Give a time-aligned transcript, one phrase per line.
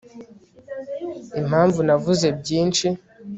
[1.39, 2.87] impamvu navuze byinshi